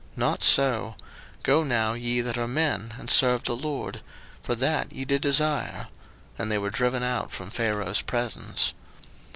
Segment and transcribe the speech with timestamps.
[0.13, 0.95] 02:010:011 Not so:
[1.43, 4.01] go now ye that are men, and serve the LORD;
[4.41, 5.89] for that ye did desire.
[6.39, 8.73] And they were driven out from Pharaoh's presence.